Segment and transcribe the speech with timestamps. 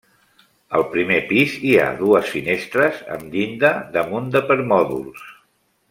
[0.77, 5.31] Al primer pis hi ha dues finestres amb llinda damunt de permòdols.